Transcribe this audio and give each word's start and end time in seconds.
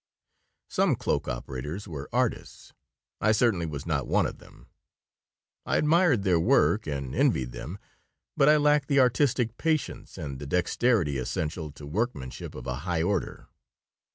Some 0.67 0.95
cloak 0.95 1.27
operators 1.27 1.87
were 1.87 2.09
artists. 2.11 2.73
I 3.19 3.31
certainly 3.31 3.67
was 3.67 3.85
not 3.85 4.07
one 4.07 4.25
of 4.25 4.39
them. 4.39 4.65
I 5.63 5.77
admired 5.77 6.23
their 6.23 6.39
work 6.39 6.87
and 6.87 7.13
envied 7.13 7.51
them, 7.51 7.77
but 8.35 8.49
I 8.49 8.57
lacked 8.57 8.87
the 8.87 8.99
artistic 8.99 9.59
patience 9.59 10.17
and 10.17 10.39
the 10.39 10.47
dexterity 10.47 11.19
essential 11.19 11.71
to 11.73 11.85
workmanship 11.85 12.55
of 12.55 12.65
a 12.65 12.77
high 12.77 13.03
order. 13.03 13.47